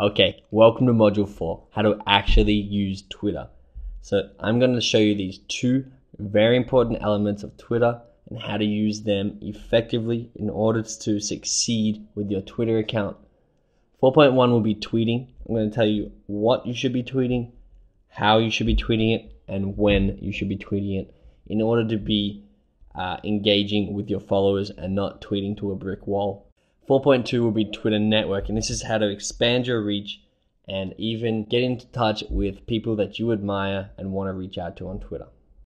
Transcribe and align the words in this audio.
Okay, 0.00 0.42
welcome 0.50 0.86
to 0.86 0.94
module 0.94 1.28
four, 1.28 1.64
how 1.72 1.82
to 1.82 2.00
actually 2.06 2.54
use 2.54 3.02
Twitter. 3.10 3.48
So 4.00 4.30
I'm 4.40 4.58
going 4.58 4.74
to 4.74 4.80
show 4.80 4.96
you 4.96 5.14
these 5.14 5.40
two 5.46 5.84
very 6.18 6.56
important 6.56 7.02
elements 7.02 7.42
of 7.42 7.54
Twitter 7.58 8.00
and 8.30 8.40
how 8.40 8.56
to 8.56 8.64
use 8.64 9.02
them 9.02 9.36
effectively 9.42 10.30
in 10.34 10.48
order 10.48 10.82
to 10.82 11.20
succeed 11.20 12.06
with 12.14 12.30
your 12.30 12.40
Twitter 12.40 12.78
account. 12.78 13.18
4.1 14.02 14.34
will 14.50 14.62
be 14.62 14.74
tweeting. 14.74 15.28
I'm 15.46 15.56
going 15.56 15.68
to 15.68 15.76
tell 15.76 15.86
you 15.86 16.10
what 16.28 16.66
you 16.66 16.72
should 16.72 16.94
be 16.94 17.02
tweeting, 17.02 17.50
how 18.08 18.38
you 18.38 18.50
should 18.50 18.68
be 18.68 18.76
tweeting 18.76 19.14
it, 19.14 19.30
and 19.48 19.76
when 19.76 20.16
you 20.22 20.32
should 20.32 20.48
be 20.48 20.56
tweeting 20.56 20.98
it 20.98 21.14
in 21.46 21.60
order 21.60 21.86
to 21.86 21.98
be 21.98 22.42
uh, 22.94 23.18
engaging 23.22 23.92
with 23.92 24.08
your 24.08 24.20
followers 24.20 24.70
and 24.70 24.94
not 24.94 25.20
tweeting 25.20 25.58
to 25.58 25.72
a 25.72 25.76
brick 25.76 26.06
wall. 26.06 26.49
4.2 26.90 27.40
will 27.40 27.52
be 27.52 27.64
Twitter 27.64 28.00
Network, 28.00 28.48
and 28.48 28.58
this 28.58 28.68
is 28.68 28.82
how 28.82 28.98
to 28.98 29.08
expand 29.08 29.68
your 29.68 29.80
reach 29.80 30.22
and 30.66 30.92
even 30.98 31.44
get 31.44 31.62
into 31.62 31.86
touch 31.86 32.24
with 32.28 32.66
people 32.66 32.96
that 32.96 33.16
you 33.16 33.30
admire 33.30 33.90
and 33.96 34.10
want 34.10 34.26
to 34.26 34.32
reach 34.32 34.58
out 34.58 34.76
to 34.78 34.88
on 34.88 34.98
Twitter. 34.98 35.28